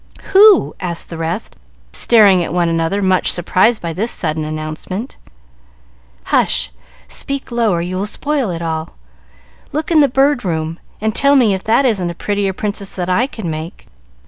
[0.33, 1.57] "Who?" asked the rest,
[1.93, 5.17] staring at one another, much surprised by this sudden announcement.
[6.23, 6.71] "Hush!
[7.07, 8.95] Speak low, or you will spoil it all.
[9.71, 13.11] Look in the Bird Room, and tell me if that isn't a prettier Princess than
[13.11, 13.85] I could make?"